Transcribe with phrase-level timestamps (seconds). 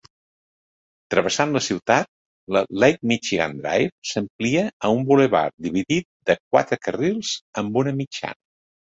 [1.13, 2.07] Travessant la ciutat,
[2.55, 8.37] la Lake Michigan Drive s"amplia a un bulevard dividit de quatre carrils amb una mitjana.